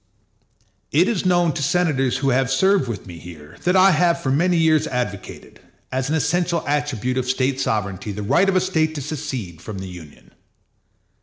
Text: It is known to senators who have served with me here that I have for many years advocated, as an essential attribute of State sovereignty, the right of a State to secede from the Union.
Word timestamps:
It 0.91 1.07
is 1.07 1.27
known 1.27 1.53
to 1.53 1.61
senators 1.61 2.17
who 2.17 2.31
have 2.31 2.49
served 2.49 2.87
with 2.87 3.05
me 3.05 3.19
here 3.19 3.57
that 3.65 3.75
I 3.75 3.91
have 3.91 4.19
for 4.19 4.31
many 4.31 4.57
years 4.57 4.87
advocated, 4.87 5.59
as 5.91 6.09
an 6.09 6.15
essential 6.15 6.65
attribute 6.67 7.19
of 7.19 7.29
State 7.29 7.61
sovereignty, 7.61 8.11
the 8.11 8.23
right 8.23 8.49
of 8.49 8.55
a 8.55 8.61
State 8.61 8.95
to 8.95 9.01
secede 9.03 9.61
from 9.61 9.77
the 9.77 9.87
Union. 9.87 10.31